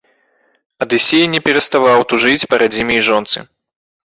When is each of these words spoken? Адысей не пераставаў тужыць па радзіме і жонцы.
Адысей 0.85 1.25
не 1.33 1.41
пераставаў 1.49 2.07
тужыць 2.15 2.47
па 2.55 2.61
радзіме 2.63 2.97
і 2.99 3.05
жонцы. 3.11 3.39